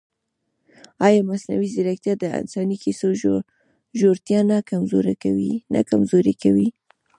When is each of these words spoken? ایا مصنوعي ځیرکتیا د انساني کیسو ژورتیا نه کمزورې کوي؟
ایا 1.07 1.21
مصنوعي 1.29 1.67
ځیرکتیا 1.75 2.13
د 2.19 2.23
انساني 2.39 2.77
کیسو 2.83 3.07
ژورتیا 3.99 4.39
نه 4.49 4.57
کمزورې 5.91 6.33
کوي؟ 6.43 6.67